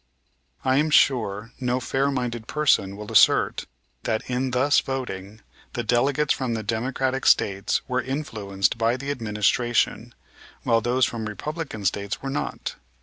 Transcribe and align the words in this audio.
I 0.65 0.77
am 0.77 0.89
sure 0.89 1.51
no 1.59 1.79
fair 1.79 2.09
minded 2.09 2.47
person 2.47 2.97
will 2.97 3.11
assert 3.11 3.67
that, 4.01 4.27
in 4.27 4.49
thus 4.49 4.79
voting, 4.79 5.41
the 5.73 5.83
delegates 5.83 6.33
from 6.33 6.55
the 6.55 6.63
Democratic 6.63 7.23
States 7.27 7.83
were 7.87 8.01
influenced 8.01 8.79
by 8.79 8.97
the 8.97 9.11
administration, 9.11 10.15
while 10.63 10.81
those 10.81 11.05
from 11.05 11.25
Republican 11.25 11.85
States 11.85 12.19
were 12.19 12.31
not. 12.31 12.77